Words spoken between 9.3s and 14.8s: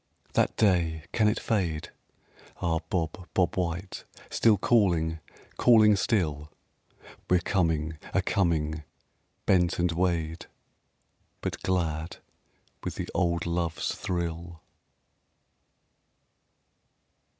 bent and weighed, But glad with the old love's thrill!